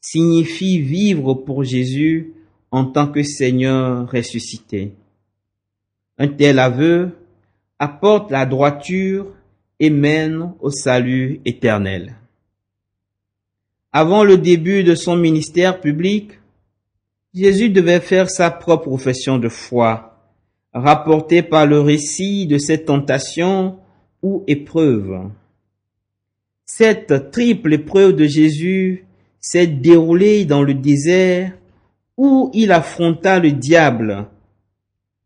signifie 0.00 0.80
vivre 0.80 1.34
pour 1.34 1.64
Jésus 1.64 2.32
en 2.76 2.84
tant 2.84 3.06
que 3.06 3.22
Seigneur 3.22 4.06
ressuscité. 4.10 4.92
Un 6.18 6.28
tel 6.28 6.58
aveu 6.58 7.16
apporte 7.78 8.30
la 8.30 8.44
droiture 8.44 9.32
et 9.80 9.88
mène 9.88 10.52
au 10.60 10.70
salut 10.70 11.40
éternel. 11.46 12.16
Avant 13.92 14.24
le 14.24 14.36
début 14.36 14.84
de 14.84 14.94
son 14.94 15.16
ministère 15.16 15.80
public, 15.80 16.32
Jésus 17.32 17.70
devait 17.70 18.00
faire 18.00 18.28
sa 18.28 18.50
propre 18.50 18.88
profession 18.88 19.38
de 19.38 19.48
foi, 19.48 20.20
rapportée 20.74 21.42
par 21.42 21.64
le 21.64 21.80
récit 21.80 22.46
de 22.46 22.58
cette 22.58 22.84
tentation 22.84 23.78
ou 24.22 24.44
épreuve. 24.48 25.30
Cette 26.66 27.30
triple 27.30 27.72
épreuve 27.72 28.14
de 28.14 28.26
Jésus 28.26 29.06
s'est 29.40 29.66
déroulée 29.66 30.44
dans 30.44 30.62
le 30.62 30.74
désert 30.74 31.54
où 32.16 32.50
il 32.54 32.72
affronta 32.72 33.38
le 33.38 33.52
diable, 33.52 34.26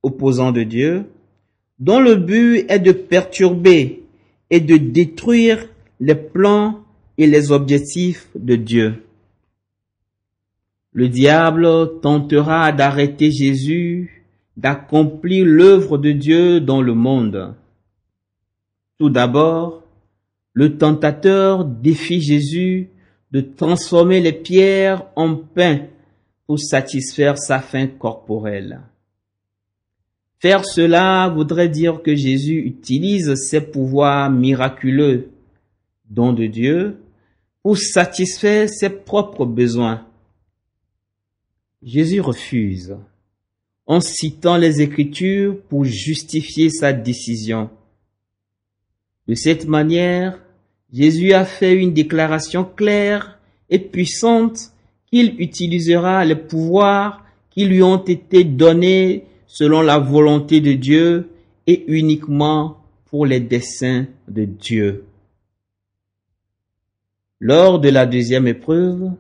opposant 0.03 0.53
de 0.53 0.63
Dieu, 0.63 1.07
dont 1.79 2.01
le 2.01 2.17
but 2.17 2.67
est 2.69 2.79
de 2.79 2.93
perturber 2.93 4.03
et 4.51 4.61
de 4.61 4.77
détruire 4.77 5.67
les 6.01 6.15
plans 6.15 6.85
et 7.19 7.27
les 7.27 7.53
objectifs 7.53 8.29
de 8.35 8.57
Dieu. 8.57 9.05
Le 10.93 11.09
diable 11.09 12.01
tentera 12.01 12.73
d'arrêter 12.73 13.31
Jésus 13.31 14.21
d'accomplir 14.57 15.47
l'œuvre 15.47 15.97
de 15.97 16.13
Dieu 16.13 16.61
dans 16.61 16.83
le 16.83 16.93
monde. 16.93 17.55
Tout 18.99 19.09
d'abord, 19.09 19.85
le 20.53 20.77
tentateur 20.77 21.65
défie 21.65 22.21
Jésus 22.21 22.91
de 23.31 23.41
transformer 23.41 24.21
les 24.21 24.33
pierres 24.33 25.07
en 25.17 25.37
pain 25.37 25.87
satisfaire 26.59 27.39
sa 27.39 27.61
faim 27.61 27.87
corporelle. 27.87 28.81
Faire 30.39 30.65
cela 30.65 31.29
voudrait 31.29 31.69
dire 31.69 32.03
que 32.03 32.15
Jésus 32.15 32.61
utilise 32.65 33.35
ses 33.35 33.61
pouvoirs 33.61 34.31
miraculeux, 34.31 35.31
dons 36.09 36.33
de 36.33 36.47
Dieu, 36.47 36.97
pour 37.63 37.77
satisfaire 37.77 38.69
ses 38.69 38.89
propres 38.89 39.45
besoins. 39.45 40.07
Jésus 41.83 42.21
refuse, 42.21 42.97
en 43.87 44.01
citant 44.01 44.57
les 44.57 44.81
Écritures 44.81 45.61
pour 45.69 45.85
justifier 45.85 46.71
sa 46.71 46.93
décision. 46.93 47.71
De 49.29 49.35
cette 49.35 49.67
manière, 49.67 50.41
Jésus 50.93 51.33
a 51.33 51.45
fait 51.45 51.75
une 51.75 51.93
déclaration 51.93 52.65
claire 52.65 53.39
et 53.69 53.79
puissante 53.79 54.73
qu'il 55.11 55.41
utilisera 55.41 56.25
les 56.25 56.37
pouvoirs 56.37 57.25
qui 57.51 57.65
lui 57.65 57.83
ont 57.83 58.05
été 58.05 58.45
donnés 58.45 59.27
selon 59.47 59.83
la 59.83 59.99
volonté 59.99 60.61
de 60.61 60.73
Dieu 60.73 61.31
et 61.67 61.85
uniquement 61.89 62.79
pour 63.07 63.27
les 63.27 63.41
desseins 63.41 64.07
de 64.29 64.45
Dieu. 64.45 65.05
Lors 67.41 67.81
de 67.81 67.89
la 67.89 68.07
deuxième 68.07 68.47
épreuve, 68.47 69.11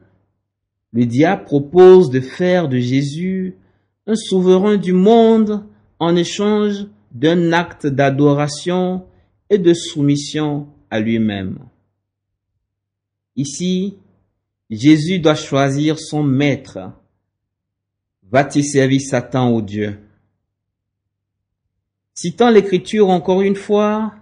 le 0.92 1.06
diable 1.06 1.44
propose 1.44 2.10
de 2.10 2.20
faire 2.20 2.68
de 2.68 2.78
Jésus 2.78 3.56
un 4.06 4.14
souverain 4.14 4.76
du 4.76 4.92
monde 4.92 5.64
en 5.98 6.16
échange 6.16 6.86
d'un 7.12 7.52
acte 7.52 7.86
d'adoration 7.86 9.04
et 9.48 9.58
de 9.58 9.74
soumission 9.74 10.68
à 10.90 11.00
lui-même. 11.00 11.58
Ici, 13.36 13.96
Jésus 14.70 15.18
doit 15.18 15.34
choisir 15.34 15.98
son 15.98 16.22
maître. 16.22 16.92
Va-t-il 18.30 18.64
servir 18.64 19.00
Satan 19.00 19.52
ou 19.52 19.62
Dieu? 19.62 19.98
Citant 22.14 22.50
l'écriture 22.50 23.08
encore 23.08 23.42
une 23.42 23.56
fois, 23.56 24.14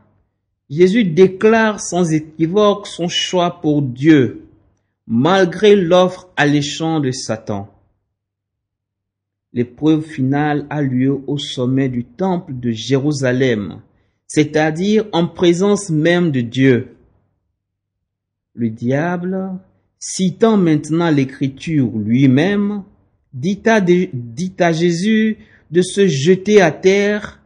Jésus 0.70 1.04
déclare 1.04 1.80
sans 1.80 2.12
équivoque 2.12 2.86
son 2.86 3.08
choix 3.08 3.60
pour 3.60 3.82
Dieu, 3.82 4.46
malgré 5.06 5.76
l'offre 5.76 6.30
alléchante 6.36 7.02
de 7.02 7.10
Satan. 7.10 7.68
L'épreuve 9.52 10.02
finale 10.02 10.66
a 10.70 10.80
lieu 10.80 11.20
au 11.26 11.36
sommet 11.36 11.88
du 11.90 12.04
temple 12.04 12.58
de 12.58 12.70
Jérusalem, 12.70 13.82
c'est-à-dire 14.26 15.06
en 15.12 15.26
présence 15.26 15.90
même 15.90 16.30
de 16.30 16.40
Dieu. 16.40 16.96
Le 18.54 18.70
diable, 18.70 19.58
citant 19.98 20.56
maintenant 20.56 21.10
l'écriture 21.10 21.90
lui-même, 21.96 22.82
dit 23.32 23.60
à, 23.66 24.72
Jésus 24.72 25.38
de 25.70 25.82
se 25.82 26.06
jeter 26.06 26.60
à 26.60 26.70
terre, 26.70 27.42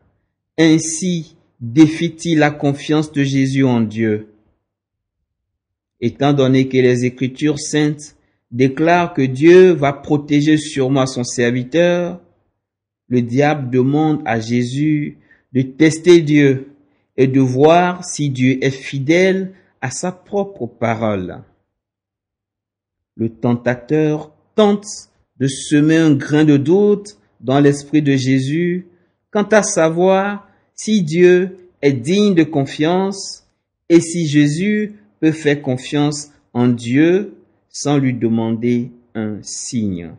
ainsi 0.59 1.37
défie-t-il 1.61 2.39
la 2.39 2.51
confiance 2.51 3.13
de 3.13 3.23
Jésus 3.23 3.65
en 3.65 3.81
Dieu. 3.81 4.29
Étant 6.01 6.33
donné 6.33 6.69
que 6.69 6.77
les 6.77 7.05
Écritures 7.05 7.59
saintes 7.59 8.17
déclarent 8.51 9.15
que 9.15 9.23
Dieu 9.23 9.73
va 9.73 9.93
protéger 9.93 10.57
sûrement 10.57 11.07
son 11.07 11.25
serviteur, 11.25 12.21
le 13.09 13.23
diable 13.23 13.71
demande 13.71 14.23
à 14.25 14.41
Jésus 14.41 15.19
de 15.53 15.63
tester 15.63 16.21
Dieu 16.21 16.73
et 17.17 17.27
de 17.27 17.41
voir 17.41 18.05
si 18.05 18.31
Dieu 18.31 18.59
est 18.65 18.71
fidèle 18.71 19.53
à 19.81 19.91
sa 19.91 20.13
propre 20.13 20.67
parole. 20.67 21.43
Le 23.17 23.29
tentateur 23.29 24.33
tente 24.55 24.87
de 25.39 25.47
semer 25.47 25.97
un 25.97 26.15
grain 26.15 26.45
de 26.45 26.57
doute 26.57 27.19
dans 27.41 27.61
l'esprit 27.61 28.03
de 28.03 28.17
Jésus 28.17 28.87
quant 29.31 29.45
à 29.45 29.63
savoir 29.63 30.49
si 30.75 31.03
Dieu 31.03 31.57
est 31.83 31.93
digne 31.93 32.35
de 32.35 32.45
confiance 32.45 33.47
et 33.89 34.01
si 34.01 34.27
Jésus 34.27 34.95
peut 35.21 35.33
faire 35.33 35.61
confiance 35.61 36.31
en 36.53 36.69
Dieu 36.69 37.35
sans 37.69 37.99
lui 37.99 38.15
demander 38.15 38.91
un 39.15 39.39
signe. 39.43 40.13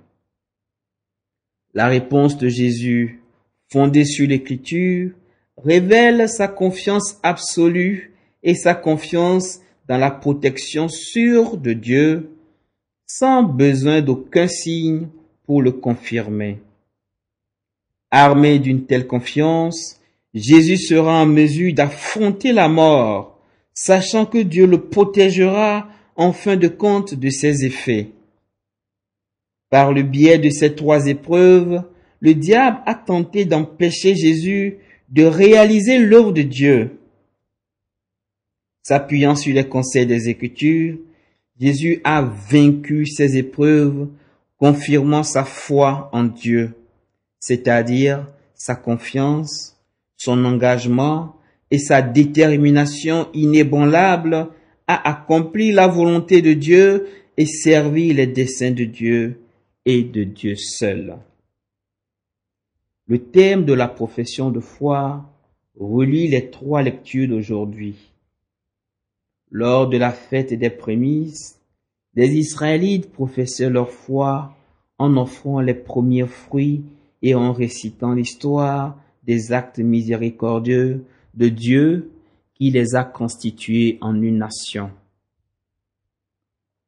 La 1.73 1.87
réponse 1.87 2.37
de 2.37 2.49
Jésus, 2.49 3.21
fondée 3.71 4.05
sur 4.05 4.27
l'écriture, 4.27 5.11
révèle 5.57 6.29
sa 6.29 6.47
confiance 6.47 7.17
absolue 7.23 8.13
et 8.43 8.55
sa 8.55 8.75
confiance 8.75 9.59
dans 9.87 9.97
la 9.97 10.11
protection 10.11 10.87
sûre 10.87 11.57
de 11.57 11.73
Dieu 11.73 12.29
sans 13.15 13.43
besoin 13.43 14.01
d'aucun 14.01 14.47
signe 14.47 15.07
pour 15.45 15.61
le 15.61 15.71
confirmer. 15.71 16.57
Armé 18.09 18.57
d'une 18.57 18.87
telle 18.87 19.05
confiance, 19.05 20.01
Jésus 20.33 20.77
sera 20.77 21.21
en 21.21 21.27
mesure 21.27 21.75
d'affronter 21.75 22.53
la 22.53 22.67
mort, 22.69 23.39
sachant 23.75 24.25
que 24.25 24.39
Dieu 24.39 24.65
le 24.65 24.89
protégera 24.89 25.87
en 26.15 26.33
fin 26.33 26.57
de 26.57 26.67
compte 26.67 27.13
de 27.13 27.29
ses 27.29 27.65
effets. 27.65 28.09
Par 29.69 29.93
le 29.93 30.01
biais 30.01 30.39
de 30.39 30.49
ces 30.49 30.73
trois 30.73 31.05
épreuves, 31.05 31.83
le 32.19 32.33
diable 32.33 32.81
a 32.87 32.95
tenté 32.95 33.45
d'empêcher 33.45 34.15
Jésus 34.15 34.79
de 35.09 35.23
réaliser 35.23 35.99
l'œuvre 35.99 36.31
de 36.31 36.41
Dieu. 36.41 36.97
S'appuyant 38.81 39.35
sur 39.35 39.53
les 39.53 39.69
conseils 39.69 40.07
des 40.07 40.29
Écritures, 40.29 40.97
Jésus 41.59 42.01
a 42.03 42.21
vaincu 42.21 43.05
ces 43.05 43.37
épreuves, 43.37 44.07
confirmant 44.57 45.23
sa 45.23 45.43
foi 45.43 46.09
en 46.13 46.23
Dieu, 46.23 46.73
c'est-à-dire 47.39 48.27
sa 48.55 48.75
confiance, 48.75 49.77
son 50.17 50.45
engagement 50.45 51.35
et 51.69 51.77
sa 51.79 52.01
détermination 52.01 53.27
inébranlable 53.33 54.49
à 54.87 55.09
accomplir 55.09 55.75
la 55.75 55.87
volonté 55.87 56.41
de 56.41 56.53
Dieu 56.53 57.07
et 57.37 57.45
servir 57.45 58.15
les 58.15 58.27
desseins 58.27 58.71
de 58.71 58.85
Dieu 58.85 59.41
et 59.85 60.03
de 60.03 60.23
Dieu 60.23 60.55
seul. 60.55 61.17
Le 63.07 63.19
thème 63.19 63.65
de 63.65 63.73
la 63.73 63.87
profession 63.87 64.49
de 64.49 64.59
foi 64.59 65.29
relie 65.77 66.27
les 66.27 66.49
trois 66.49 66.81
lectures 66.81 67.27
d'aujourd'hui. 67.27 68.12
Lors 69.55 69.87
de 69.87 69.97
la 69.97 70.11
fête 70.11 70.51
des 70.51 70.71
prémices, 70.71 71.61
les 72.15 72.35
Israélites 72.35 73.11
professaient 73.11 73.69
leur 73.69 73.91
foi 73.91 74.57
en 74.97 75.15
offrant 75.15 75.61
les 75.61 75.75
premiers 75.75 76.25
fruits 76.25 76.83
et 77.21 77.35
en 77.35 77.53
récitant 77.53 78.13
l'histoire 78.13 78.97
des 79.21 79.51
actes 79.51 79.77
miséricordieux 79.77 81.05
de 81.35 81.49
Dieu 81.49 82.09
qui 82.55 82.71
les 82.71 82.95
a 82.95 83.03
constitués 83.03 83.99
en 84.01 84.19
une 84.19 84.39
nation. 84.39 84.89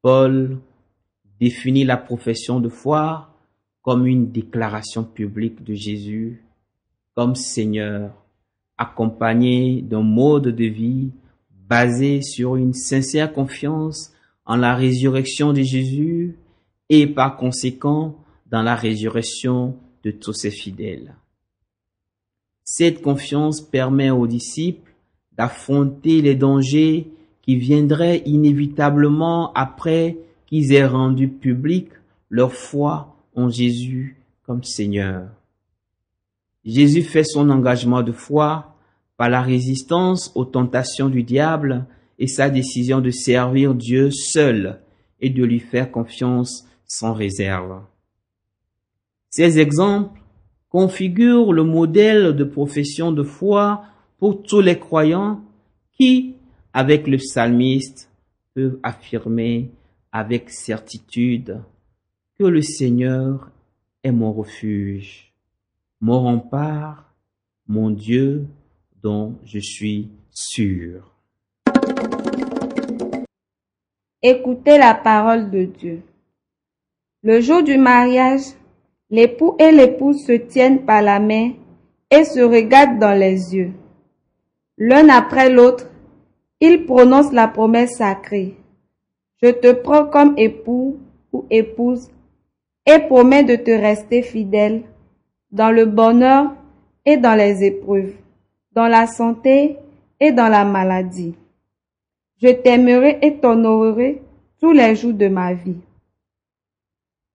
Paul 0.01 0.57
définit 1.39 1.83
la 1.83 1.97
profession 1.97 2.59
de 2.59 2.69
foi 2.69 3.29
comme 3.83 4.07
une 4.07 4.31
déclaration 4.31 5.03
publique 5.03 5.63
de 5.63 5.75
Jésus 5.75 6.41
comme 7.13 7.35
Seigneur, 7.35 8.11
accompagnée 8.75 9.83
d'un 9.83 10.01
mode 10.01 10.47
de 10.47 10.65
vie 10.65 11.11
basé 11.67 12.21
sur 12.21 12.55
une 12.55 12.73
sincère 12.73 13.33
confiance 13.33 14.11
en 14.45 14.55
la 14.57 14.75
résurrection 14.75 15.53
de 15.53 15.61
Jésus 15.61 16.35
et 16.89 17.07
par 17.07 17.37
conséquent 17.37 18.15
dans 18.51 18.61
la 18.61 18.75
résurrection 18.75 19.75
de 20.03 20.11
tous 20.11 20.33
ses 20.33 20.51
fidèles. 20.51 21.15
Cette 22.63 23.01
confiance 23.01 23.61
permet 23.61 24.11
aux 24.11 24.27
disciples 24.27 24.93
d'affronter 25.33 26.21
les 26.21 26.35
dangers 26.35 27.07
qui 27.41 27.55
viendraient 27.55 28.21
inévitablement 28.25 29.51
après 29.53 30.17
qu'ils 30.45 30.73
aient 30.73 30.85
rendu 30.85 31.27
public 31.27 31.89
leur 32.29 32.53
foi 32.53 33.15
en 33.35 33.49
Jésus 33.49 34.17
comme 34.43 34.63
Seigneur. 34.63 35.27
Jésus 36.63 37.03
fait 37.03 37.23
son 37.23 37.49
engagement 37.49 38.01
de 38.01 38.11
foi 38.11 38.74
par 39.17 39.29
la 39.29 39.41
résistance 39.41 40.31
aux 40.35 40.45
tentations 40.45 41.09
du 41.09 41.23
diable 41.23 41.85
et 42.19 42.27
sa 42.27 42.49
décision 42.49 43.01
de 43.01 43.11
servir 43.11 43.75
Dieu 43.75 44.09
seul 44.11 44.79
et 45.19 45.29
de 45.29 45.43
lui 45.43 45.59
faire 45.59 45.91
confiance 45.91 46.67
sans 46.85 47.13
réserve. 47.13 47.81
Ces 49.29 49.59
exemples 49.59 50.19
configurent 50.69 51.53
le 51.53 51.63
modèle 51.63 52.35
de 52.35 52.43
profession 52.43 53.11
de 53.11 53.23
foi 53.23 53.83
pour 54.17 54.43
tous 54.43 54.61
les 54.61 54.79
croyants 54.79 55.41
qui, 55.97 56.35
avec 56.73 57.07
le 57.07 57.17
psalmiste, 57.17 58.09
peuvent 58.53 58.79
affirmer 58.83 59.71
avec 60.11 60.49
certitude 60.49 61.61
que 62.37 62.43
le 62.43 62.61
Seigneur 62.61 63.51
est 64.03 64.11
mon 64.11 64.31
refuge, 64.31 65.33
mon 66.01 66.21
rempart, 66.21 67.13
mon 67.67 67.89
Dieu 67.89 68.47
je 69.43 69.59
suis 69.59 70.09
sûr. 70.31 71.11
Écoutez 74.21 74.77
la 74.79 74.95
parole 74.95 75.51
de 75.51 75.65
Dieu. 75.65 76.01
Le 77.21 77.39
jour 77.39 77.61
du 77.61 77.77
mariage, 77.77 78.41
l'époux 79.11 79.55
et 79.59 79.71
l'épouse 79.71 80.25
se 80.25 80.31
tiennent 80.31 80.85
par 80.85 81.03
la 81.03 81.19
main 81.19 81.51
et 82.09 82.23
se 82.23 82.39
regardent 82.39 82.99
dans 82.99 83.17
les 83.17 83.55
yeux. 83.55 83.73
L'un 84.77 85.09
après 85.09 85.49
l'autre, 85.49 85.87
ils 86.59 86.85
prononcent 86.85 87.33
la 87.33 87.47
promesse 87.47 87.97
sacrée. 87.97 88.55
Je 89.43 89.49
te 89.51 89.71
prends 89.71 90.07
comme 90.07 90.33
époux 90.37 90.97
ou 91.31 91.45
épouse 91.51 92.09
et 92.87 92.99
promets 92.99 93.43
de 93.43 93.55
te 93.55 93.71
rester 93.71 94.23
fidèle 94.23 94.83
dans 95.51 95.69
le 95.69 95.85
bonheur 95.85 96.55
et 97.05 97.17
dans 97.17 97.35
les 97.35 97.63
épreuves, 97.63 98.15
dans 98.75 98.87
la 98.87 99.07
santé 99.07 99.77
et 100.19 100.33
dans 100.33 100.49
la 100.49 100.65
maladie. 100.65 101.33
Je 102.41 102.49
t'aimerai 102.49 103.19
et 103.21 103.37
t'honorerai 103.37 104.21
tous 104.59 104.73
les 104.73 104.95
jours 104.95 105.13
de 105.13 105.29
ma 105.29 105.53
vie. 105.53 105.79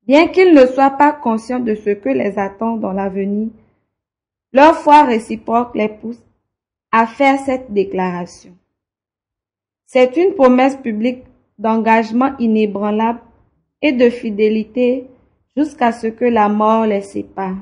Bien 0.06 0.28
qu'ils 0.28 0.54
ne 0.54 0.66
soient 0.66 0.90
pas 0.90 1.12
conscients 1.12 1.60
de 1.60 1.74
ce 1.74 1.90
que 1.90 2.10
les 2.10 2.38
attend 2.38 2.76
dans 2.76 2.92
l'avenir, 2.92 3.48
leur 4.52 4.74
foi 4.76 5.04
réciproque 5.04 5.74
les 5.74 5.88
pousse 5.88 6.20
à 6.92 7.06
faire 7.06 7.38
cette 7.40 7.72
déclaration. 7.72 8.52
C'est 9.86 10.16
une 10.16 10.34
promesse 10.34 10.76
publique 10.76 11.24
d'engagement 11.58 12.36
inébranlable 12.38 13.20
et 13.80 13.92
de 13.92 14.10
fidélité 14.10 15.06
jusqu'à 15.56 15.92
ce 15.92 16.08
que 16.08 16.24
la 16.24 16.48
mort 16.48 16.86
les 16.86 17.00
sépare. 17.00 17.56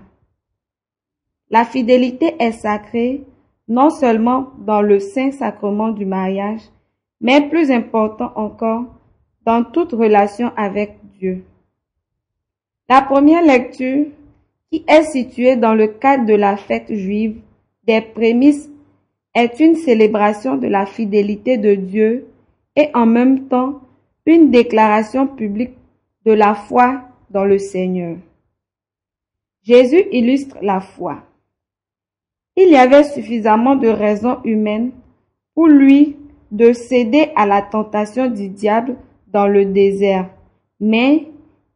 La 1.50 1.64
fidélité 1.64 2.34
est 2.38 2.52
sacrée 2.52 3.24
non 3.68 3.90
seulement 3.90 4.50
dans 4.58 4.80
le 4.80 4.98
saint 4.98 5.30
sacrement 5.30 5.90
du 5.90 6.06
mariage, 6.06 6.62
mais 7.20 7.48
plus 7.48 7.70
important 7.70 8.32
encore, 8.34 8.84
dans 9.44 9.64
toute 9.64 9.92
relation 9.92 10.52
avec 10.56 10.96
Dieu. 11.18 11.44
La 12.88 13.02
première 13.02 13.42
lecture, 13.42 14.06
qui 14.70 14.84
est 14.86 15.02
située 15.04 15.56
dans 15.56 15.74
le 15.74 15.88
cadre 15.88 16.26
de 16.26 16.34
la 16.34 16.56
fête 16.56 16.92
juive 16.92 17.40
des 17.84 18.00
prémices, 18.00 18.70
est 19.34 19.60
une 19.60 19.76
célébration 19.76 20.56
de 20.56 20.66
la 20.66 20.86
fidélité 20.86 21.58
de 21.58 21.74
Dieu 21.74 22.26
et 22.76 22.90
en 22.94 23.06
même 23.06 23.48
temps 23.48 23.80
une 24.26 24.50
déclaration 24.50 25.26
publique 25.26 25.76
de 26.24 26.32
la 26.32 26.54
foi 26.54 27.02
dans 27.30 27.44
le 27.44 27.58
Seigneur. 27.58 28.16
Jésus 29.62 30.04
illustre 30.12 30.58
la 30.62 30.80
foi. 30.80 31.22
Il 32.60 32.70
y 32.70 32.76
avait 32.76 33.04
suffisamment 33.04 33.76
de 33.76 33.86
raisons 33.86 34.38
humaines 34.42 34.90
pour 35.54 35.68
lui 35.68 36.16
de 36.50 36.72
céder 36.72 37.30
à 37.36 37.46
la 37.46 37.62
tentation 37.62 38.26
du 38.26 38.48
diable 38.48 38.96
dans 39.28 39.46
le 39.46 39.64
désert, 39.64 40.28
mais 40.80 41.28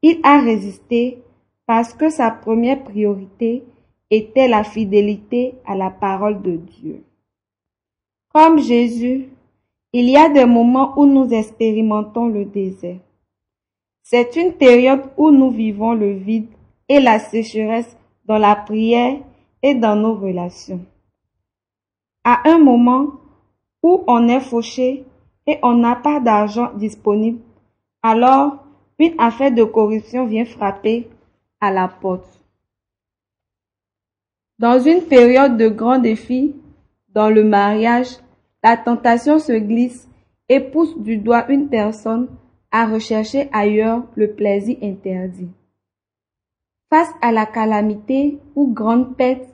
il 0.02 0.18
a 0.24 0.40
résisté 0.40 1.18
parce 1.66 1.94
que 1.94 2.10
sa 2.10 2.32
première 2.32 2.82
priorité 2.82 3.62
était 4.10 4.48
la 4.48 4.64
fidélité 4.64 5.54
à 5.64 5.76
la 5.76 5.90
parole 5.90 6.42
de 6.42 6.56
Dieu. 6.56 7.04
Comme 8.34 8.58
Jésus, 8.58 9.28
il 9.92 10.10
y 10.10 10.16
a 10.16 10.28
des 10.30 10.46
moments 10.46 10.94
où 10.98 11.06
nous 11.06 11.32
expérimentons 11.32 12.26
le 12.26 12.44
désert. 12.44 12.98
C'est 14.02 14.34
une 14.34 14.54
période 14.54 15.04
où 15.16 15.30
nous 15.30 15.52
vivons 15.52 15.92
le 15.92 16.10
vide 16.10 16.48
et 16.88 16.98
la 16.98 17.20
sécheresse 17.20 17.96
dans 18.24 18.38
la 18.38 18.56
prière 18.56 19.20
et 19.62 19.74
dans 19.74 19.96
nos 19.96 20.14
relations. 20.14 20.84
À 22.24 22.48
un 22.48 22.58
moment 22.58 23.08
où 23.82 24.04
on 24.06 24.28
est 24.28 24.40
fauché 24.40 25.04
et 25.46 25.58
on 25.62 25.74
n'a 25.74 25.96
pas 25.96 26.20
d'argent 26.20 26.72
disponible, 26.74 27.40
alors 28.02 28.64
une 28.98 29.14
affaire 29.18 29.52
de 29.52 29.64
corruption 29.64 30.26
vient 30.26 30.44
frapper 30.44 31.08
à 31.60 31.72
la 31.72 31.88
porte. 31.88 32.44
Dans 34.58 34.78
une 34.78 35.02
période 35.02 35.56
de 35.56 35.68
grands 35.68 35.98
défis, 35.98 36.54
dans 37.08 37.28
le 37.28 37.42
mariage, 37.42 38.18
la 38.62 38.76
tentation 38.76 39.38
se 39.38 39.52
glisse 39.52 40.08
et 40.48 40.60
pousse 40.60 40.96
du 40.98 41.16
doigt 41.16 41.50
une 41.50 41.68
personne 41.68 42.28
à 42.70 42.86
rechercher 42.86 43.48
ailleurs 43.52 44.04
le 44.14 44.32
plaisir 44.32 44.76
interdit. 44.82 45.50
Face 46.90 47.10
à 47.20 47.32
la 47.32 47.46
calamité 47.46 48.38
ou 48.54 48.72
grande 48.72 49.16
perte, 49.16 49.51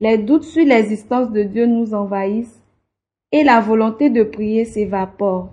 les 0.00 0.18
doutes 0.18 0.44
sur 0.44 0.64
l'existence 0.64 1.30
de 1.30 1.42
Dieu 1.42 1.66
nous 1.66 1.94
envahissent 1.94 2.60
et 3.32 3.44
la 3.44 3.60
volonté 3.60 4.10
de 4.10 4.22
prier 4.22 4.64
s'évapore. 4.64 5.50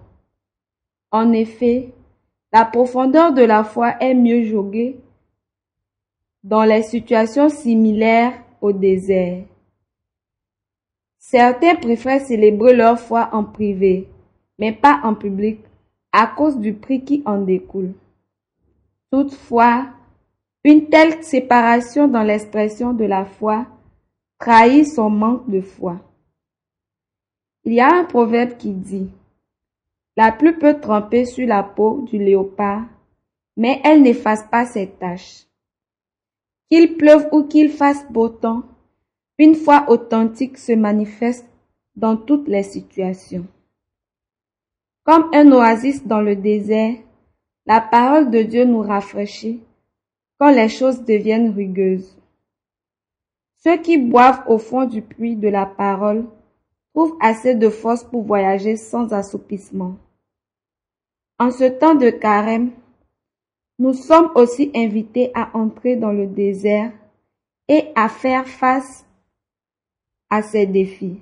En 1.11 1.31
effet, 1.31 1.89
la 2.51 2.65
profondeur 2.65 3.33
de 3.33 3.41
la 3.41 3.63
foi 3.63 3.95
est 3.99 4.13
mieux 4.13 4.43
joguée 4.43 4.97
dans 6.43 6.63
les 6.63 6.83
situations 6.83 7.49
similaires 7.49 8.33
au 8.61 8.71
désert. 8.71 9.43
Certains 11.19 11.75
préfèrent 11.75 12.21
célébrer 12.21 12.75
leur 12.75 12.99
foi 12.99 13.29
en 13.31 13.43
privé, 13.43 14.09
mais 14.59 14.73
pas 14.73 14.99
en 15.03 15.15
public, 15.15 15.59
à 16.11 16.27
cause 16.27 16.57
du 16.57 16.73
prix 16.73 17.03
qui 17.03 17.23
en 17.25 17.39
découle. 17.39 17.93
Toutefois, 19.09 19.87
une 20.63 20.89
telle 20.89 21.23
séparation 21.23 22.07
dans 22.07 22.23
l'expression 22.23 22.93
de 22.93 23.05
la 23.05 23.25
foi 23.25 23.65
trahit 24.43 24.85
son 24.85 25.09
manque 25.09 25.49
de 25.49 25.61
foi. 25.61 26.01
Il 27.63 27.71
y 27.71 27.79
a 27.79 27.95
un 27.95 28.03
proverbe 28.03 28.57
qui 28.57 28.73
dit 28.73 29.09
La 30.17 30.33
pluie 30.33 30.51
peut 30.51 30.81
tremper 30.81 31.23
sur 31.23 31.47
la 31.47 31.63
peau 31.63 32.01
du 32.01 32.17
léopard, 32.17 32.83
mais 33.55 33.79
elle 33.85 34.01
n'efface 34.01 34.43
pas 34.51 34.65
ses 34.65 34.87
taches. 34.87 35.45
Qu'il 36.69 36.97
pleuve 36.97 37.29
ou 37.31 37.43
qu'il 37.43 37.69
fasse 37.69 38.05
beau 38.11 38.27
temps, 38.27 38.63
une 39.37 39.55
foi 39.55 39.85
authentique 39.87 40.57
se 40.57 40.73
manifeste 40.73 41.47
dans 41.95 42.17
toutes 42.17 42.49
les 42.49 42.63
situations. 42.63 43.47
Comme 45.05 45.29
un 45.33 45.49
oasis 45.53 46.05
dans 46.05 46.21
le 46.21 46.35
désert, 46.35 46.97
la 47.65 47.79
parole 47.79 48.29
de 48.29 48.41
Dieu 48.41 48.65
nous 48.65 48.81
rafraîchit 48.81 49.61
quand 50.37 50.51
les 50.51 50.67
choses 50.67 51.05
deviennent 51.05 51.53
rugueuses. 51.55 52.17
Ceux 53.63 53.77
qui 53.77 53.97
boivent 53.97 54.43
au 54.47 54.57
fond 54.57 54.85
du 54.85 55.01
puits 55.01 55.37
de 55.37 55.47
la 55.47 55.65
parole 55.65 56.25
trouvent 56.93 57.15
assez 57.21 57.55
de 57.55 57.69
force 57.69 58.03
pour 58.03 58.23
voyager 58.23 58.75
sans 58.75 59.13
assoupissement. 59.13 59.95
En 61.39 61.49
ce 61.49 61.63
temps 61.65 61.95
de 61.95 62.09
carême, 62.09 62.71
nous 63.79 63.93
sommes 63.93 64.31
aussi 64.35 64.69
invités 64.75 65.31
à 65.33 65.49
entrer 65.57 65.95
dans 65.95 66.11
le 66.11 66.27
désert 66.27 66.91
et 67.69 67.87
à 67.95 68.09
faire 68.09 68.47
face 68.47 69.05
à 70.29 70.41
ces 70.41 70.65
défis. 70.65 71.21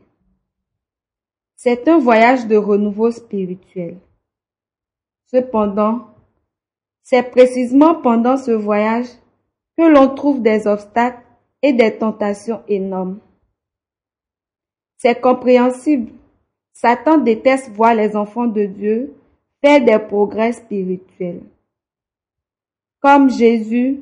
C'est 1.55 1.87
un 1.87 1.99
voyage 1.99 2.47
de 2.47 2.57
renouveau 2.57 3.11
spirituel. 3.11 3.97
Cependant, 5.27 6.07
c'est 7.03 7.23
précisément 7.23 7.95
pendant 7.95 8.37
ce 8.37 8.51
voyage 8.51 9.07
que 9.77 9.83
l'on 9.83 10.13
trouve 10.15 10.41
des 10.41 10.65
obstacles 10.65 11.23
et 11.61 11.73
des 11.73 11.97
tentations 11.97 12.61
énormes. 12.67 13.19
C'est 14.97 15.19
compréhensible. 15.19 16.11
Satan 16.73 17.17
déteste 17.17 17.69
voir 17.71 17.95
les 17.95 18.15
enfants 18.15 18.47
de 18.47 18.65
Dieu 18.65 19.13
faire 19.61 19.83
des 19.83 19.99
progrès 19.99 20.53
spirituels. 20.53 21.43
Comme 22.99 23.29
Jésus, 23.29 24.01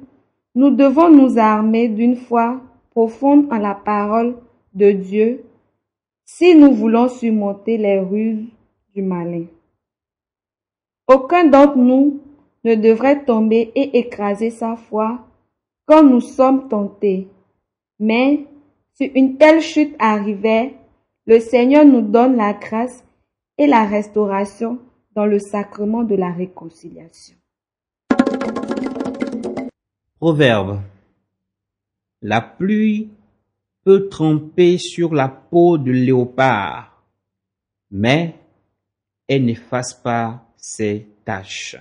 nous 0.56 0.72
devons 0.72 1.10
nous 1.10 1.38
armer 1.38 1.88
d'une 1.88 2.16
foi 2.16 2.62
profonde 2.92 3.52
en 3.52 3.58
la 3.58 3.76
parole 3.76 4.36
de 4.74 4.92
Dieu 4.92 5.44
si 6.26 6.56
nous 6.56 6.74
voulons 6.74 7.10
surmonter 7.10 7.78
les 7.78 8.00
ruses 8.00 8.46
du 8.94 9.02
malin. 9.02 9.46
Aucun 11.08 11.46
d'entre 11.46 11.78
nous 11.78 12.20
ne 12.64 12.76
devrait 12.76 13.24
tomber 13.24 13.72
et 13.76 13.98
écraser 13.98 14.50
sa 14.50 14.76
foi 14.76 15.20
quand 15.86 16.04
nous 16.04 16.22
sommes 16.22 16.68
tentés. 16.68 17.28
Mais 18.00 18.46
si 18.94 19.06
une 19.06 19.38
telle 19.38 19.62
chute 19.62 19.96
arrivait, 20.00 20.76
le 21.26 21.40
Seigneur 21.40 21.86
nous 21.86 22.02
donne 22.02 22.38
la 22.38 22.54
grâce 22.54 23.04
et 23.58 23.68
la 23.68 23.86
restauration 23.86 24.80
dans 25.16 25.26
le 25.26 25.40
sacrement 25.40 26.04
de 26.04 26.16
la 26.16 26.32
réconciliation. 26.32 27.36
Proverbe. 30.18 30.82
La 32.22 32.42
pluie 32.42 33.10
peut 33.84 34.10
tremper 34.10 34.78
sur 34.78 35.14
la 35.14 35.30
peau 35.30 35.78
du 35.78 35.94
léopard, 35.94 37.04
mais 37.92 38.36
elle 39.28 39.46
n'efface 39.46 39.94
pas 39.94 40.44
ses 40.58 41.08
taches. 41.24 41.78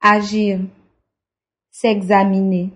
Agir, 0.00 0.60
s'examiner. 1.70 2.70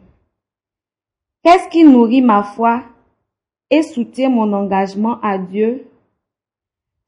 Qu'est-ce 1.44 1.68
qui 1.70 1.82
nourrit 1.82 2.22
ma 2.22 2.44
foi 2.44 2.84
et 3.68 3.82
soutient 3.82 4.30
mon 4.30 4.52
engagement 4.52 5.20
à 5.22 5.38
Dieu? 5.38 5.88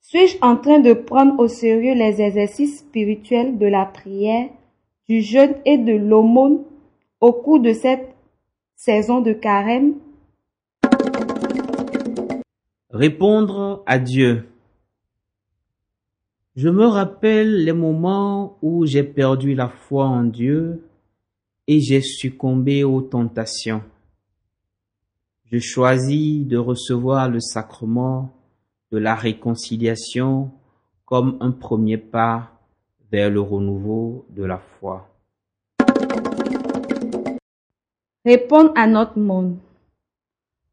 Suis-je 0.00 0.38
en 0.42 0.56
train 0.56 0.80
de 0.80 0.92
prendre 0.92 1.38
au 1.38 1.46
sérieux 1.46 1.94
les 1.94 2.20
exercices 2.20 2.80
spirituels 2.80 3.58
de 3.58 3.66
la 3.66 3.86
prière, 3.86 4.48
du 5.08 5.22
jeûne 5.22 5.54
et 5.64 5.78
de 5.78 5.92
l'aumône 5.92 6.64
au 7.20 7.32
cours 7.32 7.60
de 7.60 7.72
cette 7.72 8.12
saison 8.74 9.20
de 9.20 9.32
carême? 9.32 9.94
Répondre 12.90 13.84
à 13.86 14.00
Dieu. 14.00 14.48
Je 16.56 16.68
me 16.68 16.86
rappelle 16.86 17.64
les 17.64 17.72
moments 17.72 18.58
où 18.62 18.84
j'ai 18.84 19.04
perdu 19.04 19.54
la 19.54 19.68
foi 19.68 20.06
en 20.06 20.24
Dieu 20.24 20.88
et 21.68 21.78
j'ai 21.78 22.00
succombé 22.00 22.82
aux 22.82 23.00
tentations. 23.00 23.82
Je 25.54 25.60
choisis 25.60 26.44
de 26.44 26.56
recevoir 26.56 27.30
le 27.30 27.38
sacrement 27.38 28.34
de 28.90 28.98
la 28.98 29.14
réconciliation 29.14 30.50
comme 31.04 31.36
un 31.38 31.52
premier 31.52 31.96
pas 31.96 32.50
vers 33.12 33.30
le 33.30 33.40
renouveau 33.40 34.26
de 34.30 34.42
la 34.42 34.58
foi. 34.58 35.08
Répondre 38.24 38.72
à 38.74 38.88
notre 38.88 39.16
monde. 39.16 39.56